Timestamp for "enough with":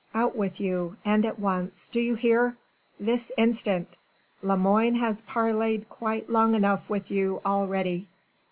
6.55-7.11